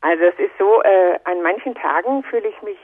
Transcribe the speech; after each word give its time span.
Also 0.00 0.24
es 0.24 0.38
ist 0.38 0.52
so, 0.58 0.82
äh, 0.82 1.18
an 1.24 1.42
manchen 1.42 1.74
Tagen 1.74 2.22
fühle 2.24 2.48
ich 2.48 2.62
mich 2.62 2.78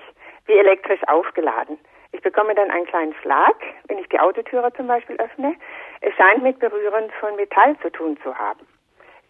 wie 0.47 0.53
elektrisch 0.53 1.01
aufgeladen. 1.09 1.79
Ich 2.13 2.23
bekomme 2.23 2.55
dann 2.55 2.71
einen 2.71 2.87
kleinen 2.87 3.15
Schlag, 3.21 3.57
wenn 3.89 3.99
ich 3.99 4.09
die 4.09 4.21
Autotüre 4.21 4.73
zum 4.75 4.87
Beispiel 4.87 5.17
öffne. 5.17 5.55
Es 6.01 6.15
scheint 6.15 6.43
mit 6.43 6.59
Berühren 6.59 7.11
von 7.21 7.35
Metall 7.37 7.77
zu 7.83 7.91
tun 7.91 8.17
zu 8.23 8.35
haben. 8.35 8.67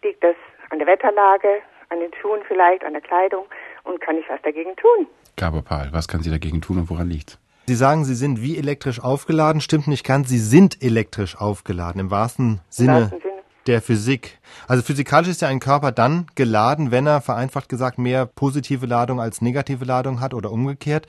Liegt 0.03 0.23
das 0.23 0.35
an 0.69 0.79
der 0.79 0.87
Wetterlage, 0.87 1.61
an 1.89 1.99
den 1.99 2.13
Schuhen 2.21 2.41
vielleicht, 2.47 2.83
an 2.83 2.93
der 2.93 3.01
Kleidung 3.01 3.45
und 3.83 3.99
kann 4.01 4.17
ich 4.17 4.29
was 4.29 4.41
dagegen 4.43 4.75
tun? 4.75 5.07
Gabopal, 5.37 5.89
was 5.91 6.07
kann 6.07 6.21
sie 6.21 6.29
dagegen 6.29 6.61
tun 6.61 6.77
und 6.77 6.89
woran 6.89 7.09
liegt 7.09 7.39
Sie 7.69 7.75
sagen, 7.75 8.05
Sie 8.05 8.15
sind 8.15 8.41
wie 8.41 8.57
elektrisch 8.57 9.03
aufgeladen. 9.03 9.59
Stimmt 9.59 9.87
nicht 9.87 10.05
ganz. 10.05 10.29
Sie 10.29 10.39
sind 10.39 10.81
elektrisch 10.81 11.35
aufgeladen 11.37 11.99
im 11.99 12.09
wahrsten 12.09 12.61
Sinne, 12.69 12.91
Im 12.91 13.01
wahrsten 13.01 13.19
Sinne 13.19 13.26
der 13.67 13.81
Physik. 13.81 14.39
Also 14.67 14.83
physikalisch 14.83 15.29
ist 15.29 15.41
ja 15.41 15.47
ein 15.47 15.59
Körper 15.59 15.91
dann 15.91 16.27
geladen, 16.35 16.91
wenn 16.91 17.05
er 17.05 17.21
vereinfacht 17.21 17.69
gesagt 17.69 17.97
mehr 17.97 18.25
positive 18.25 18.85
Ladung 18.85 19.21
als 19.21 19.41
negative 19.41 19.85
Ladung 19.85 20.19
hat 20.19 20.33
oder 20.33 20.51
umgekehrt. 20.51 21.07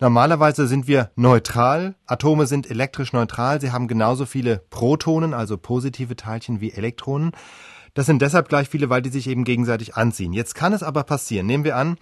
Normalerweise 0.00 0.68
sind 0.68 0.86
wir 0.86 1.10
neutral. 1.16 1.96
Atome 2.06 2.46
sind 2.46 2.70
elektrisch 2.70 3.12
neutral. 3.12 3.60
Sie 3.60 3.72
haben 3.72 3.88
genauso 3.88 4.26
viele 4.26 4.62
Protonen, 4.70 5.34
also 5.34 5.58
positive 5.58 6.14
Teilchen 6.14 6.60
wie 6.60 6.72
Elektronen. 6.72 7.32
Das 7.94 8.06
sind 8.06 8.22
deshalb 8.22 8.48
gleich 8.48 8.68
viele, 8.68 8.90
weil 8.90 9.02
die 9.02 9.08
sich 9.08 9.28
eben 9.28 9.42
gegenseitig 9.42 9.96
anziehen. 9.96 10.32
Jetzt 10.32 10.54
kann 10.54 10.72
es 10.72 10.84
aber 10.84 11.02
passieren. 11.02 11.46
Nehmen 11.46 11.64
wir 11.64 11.74
an, 11.74 11.96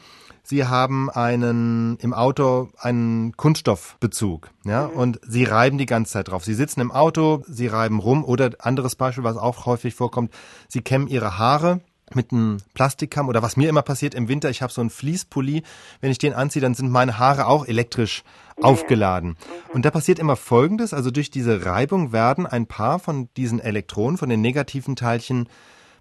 Sie 0.49 0.65
haben 0.65 1.11
einen 1.11 1.97
im 1.97 2.15
Auto 2.15 2.69
einen 2.79 3.37
Kunststoffbezug, 3.37 4.53
ja, 4.65 4.87
mhm. 4.87 4.95
und 4.95 5.21
Sie 5.27 5.43
reiben 5.43 5.77
die 5.77 5.87
ganze 5.87 6.13
Zeit 6.13 6.29
drauf. 6.29 6.45
Sie 6.45 6.55
sitzen 6.55 6.81
im 6.81 6.93
Auto, 6.93 7.43
Sie 7.49 7.67
reiben 7.67 7.99
rum 7.99 8.25
oder 8.25 8.51
anderes 8.61 8.95
Beispiel, 8.95 9.25
was 9.25 9.37
auch 9.37 9.67
häufig 9.67 9.97
vorkommt, 9.97 10.33
Sie 10.69 10.83
kämmen 10.83 11.09
Ihre 11.09 11.37
Haare 11.37 11.81
mit 12.15 12.31
einem 12.31 12.59
Plastikkamm 12.75 13.29
oder 13.29 13.43
was 13.43 13.57
mir 13.57 13.69
immer 13.69 13.83
passiert 13.83 14.15
im 14.15 14.29
Winter, 14.29 14.49
ich 14.49 14.63
habe 14.63 14.73
so 14.73 14.81
einen 14.81 14.91
Fließpulli, 14.91 15.65
wenn 16.01 16.13
ich 16.13 16.19
den 16.19 16.33
anziehe, 16.33 16.63
dann 16.63 16.75
sind 16.75 16.93
meine 16.93 17.19
Haare 17.19 17.49
auch 17.49 17.67
elektrisch 17.67 18.23
aufgeladen. 18.63 19.31
Mhm. 19.31 19.71
Und 19.73 19.85
da 19.85 19.91
passiert 19.91 20.21
immer 20.21 20.37
Folgendes, 20.37 20.95
also 20.95 21.11
durch 21.11 21.33
diese 21.33 21.67
Reibung 21.67 22.13
werden 22.13 22.47
ein 22.47 22.67
paar 22.67 23.01
von 23.01 23.29
diesen 23.37 23.59
Elektronen, 23.59 24.17
von 24.17 24.29
den 24.29 24.43
negativen 24.43 24.95
Teilchen 24.95 25.49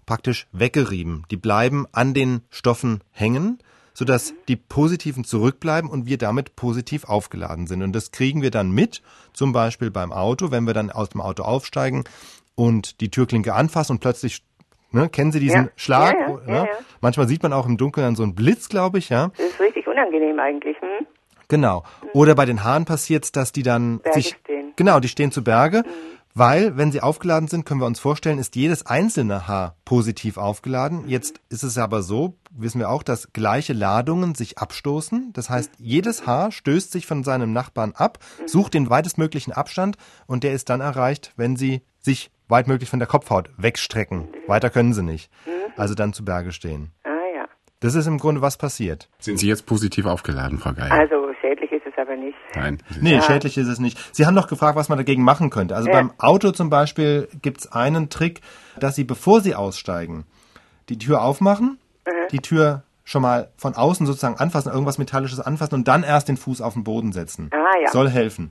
praktisch 0.06 0.46
weggerieben. 0.52 1.24
Die 1.32 1.36
bleiben 1.36 1.86
an 1.90 2.14
den 2.14 2.42
Stoffen 2.48 3.02
hängen 3.10 3.58
sodass 3.96 4.34
die 4.46 4.56
positiven 4.56 5.24
zurückbleiben 5.24 5.88
und 5.88 6.04
wir 6.04 6.18
damit 6.18 6.54
positiv 6.54 7.04
aufgeladen 7.04 7.66
sind. 7.66 7.82
Und 7.82 7.94
das 7.94 8.10
kriegen 8.10 8.42
wir 8.42 8.50
dann 8.50 8.70
mit, 8.70 9.00
zum 9.32 9.54
Beispiel 9.54 9.90
beim 9.90 10.12
Auto, 10.12 10.50
wenn 10.50 10.66
wir 10.66 10.74
dann 10.74 10.90
aus 10.90 11.08
dem 11.08 11.22
Auto 11.22 11.44
aufsteigen 11.44 12.04
und 12.54 13.00
die 13.00 13.10
Türklinke 13.10 13.54
anfassen 13.54 13.92
und 13.92 14.00
plötzlich 14.00 14.42
Ne, 14.92 15.08
kennen 15.08 15.32
Sie 15.32 15.40
diesen 15.40 15.64
ja. 15.64 15.70
Schlag? 15.74 16.14
Ja, 16.14 16.40
ja, 16.46 16.62
ne? 16.62 16.68
Manchmal 17.00 17.26
sieht 17.26 17.42
man 17.42 17.52
auch 17.52 17.66
im 17.66 17.76
Dunkeln 17.76 18.04
dann 18.04 18.14
so 18.14 18.22
einen 18.22 18.36
Blitz, 18.36 18.68
glaube 18.68 18.98
ich, 18.98 19.08
ja. 19.08 19.30
Das 19.36 19.46
ist 19.46 19.60
richtig 19.60 19.86
unangenehm 19.88 20.38
eigentlich. 20.38 20.76
Hm? 20.80 21.06
Genau. 21.48 21.82
Oder 22.14 22.36
bei 22.36 22.46
den 22.46 22.62
Haaren 22.62 22.84
passiert 22.84 23.24
es, 23.24 23.32
dass 23.32 23.50
die 23.50 23.64
dann 23.64 23.98
Berge 23.98 24.14
sich 24.14 24.36
stehen. 24.40 24.72
genau, 24.76 25.00
die 25.00 25.08
stehen 25.08 25.32
zu 25.32 25.42
Berge. 25.42 25.82
Mhm. 25.84 26.16
Weil, 26.38 26.76
wenn 26.76 26.92
sie 26.92 27.00
aufgeladen 27.00 27.48
sind, 27.48 27.64
können 27.64 27.80
wir 27.80 27.86
uns 27.86 27.98
vorstellen, 27.98 28.38
ist 28.38 28.56
jedes 28.56 28.84
einzelne 28.84 29.48
Haar 29.48 29.76
positiv 29.86 30.36
aufgeladen. 30.36 31.08
Jetzt 31.08 31.40
ist 31.48 31.62
es 31.62 31.78
aber 31.78 32.02
so, 32.02 32.36
wissen 32.50 32.78
wir 32.78 32.90
auch, 32.90 33.02
dass 33.02 33.32
gleiche 33.32 33.72
Ladungen 33.72 34.34
sich 34.34 34.58
abstoßen. 34.58 35.32
Das 35.32 35.48
heißt, 35.48 35.70
jedes 35.78 36.26
Haar 36.26 36.52
stößt 36.52 36.92
sich 36.92 37.06
von 37.06 37.24
seinem 37.24 37.54
Nachbarn 37.54 37.92
ab, 37.92 38.18
sucht 38.44 38.74
den 38.74 38.90
weitestmöglichen 38.90 39.54
Abstand 39.54 39.96
und 40.26 40.44
der 40.44 40.52
ist 40.52 40.68
dann 40.68 40.82
erreicht, 40.82 41.32
wenn 41.36 41.56
sie 41.56 41.80
sich 42.00 42.30
weitmöglich 42.48 42.90
von 42.90 42.98
der 42.98 43.08
Kopfhaut 43.08 43.48
wegstrecken. 43.56 44.28
Weiter 44.46 44.68
können 44.68 44.92
sie 44.92 45.02
nicht. 45.02 45.30
Also 45.78 45.94
dann 45.94 46.12
zu 46.12 46.22
Berge 46.22 46.52
stehen. 46.52 46.92
Das 47.86 47.94
ist 47.94 48.08
im 48.08 48.18
Grunde 48.18 48.42
was 48.42 48.56
passiert. 48.56 49.08
Sind 49.20 49.38
Sie 49.38 49.46
jetzt 49.46 49.64
positiv 49.64 50.06
aufgeladen, 50.06 50.58
Frau 50.58 50.72
Geier? 50.72 50.90
Also 50.90 51.28
schädlich 51.40 51.70
ist 51.70 51.86
es 51.86 51.92
aber 51.96 52.16
nicht. 52.16 52.36
Nein. 52.56 52.82
Nee, 53.00 53.14
Ja. 53.14 53.22
schädlich 53.22 53.56
ist 53.56 53.68
es 53.68 53.78
nicht. 53.78 53.96
Sie 54.12 54.26
haben 54.26 54.34
noch 54.34 54.48
gefragt, 54.48 54.74
was 54.76 54.88
man 54.88 54.98
dagegen 54.98 55.22
machen 55.22 55.50
könnte. 55.50 55.76
Also 55.76 55.88
Ja. 55.88 55.94
beim 55.94 56.12
Auto 56.18 56.50
zum 56.50 56.68
Beispiel 56.68 57.28
gibt's 57.42 57.70
einen 57.70 58.08
Trick, 58.10 58.40
dass 58.80 58.96
Sie, 58.96 59.04
bevor 59.04 59.40
Sie 59.40 59.54
aussteigen, 59.54 60.24
die 60.88 60.98
Tür 60.98 61.22
aufmachen, 61.22 61.78
die 62.32 62.40
Tür 62.40 62.82
schon 63.04 63.22
mal 63.22 63.50
von 63.56 63.76
außen 63.76 64.04
sozusagen 64.04 64.36
anfassen, 64.36 64.72
irgendwas 64.72 64.98
Metallisches 64.98 65.38
anfassen 65.38 65.76
und 65.76 65.86
dann 65.86 66.02
erst 66.02 66.28
den 66.28 66.36
Fuß 66.36 66.60
auf 66.60 66.72
den 66.72 66.82
Boden 66.82 67.12
setzen. 67.12 67.50
Ah 67.52 67.78
ja. 67.80 67.92
Soll 67.92 68.08
helfen. 68.10 68.50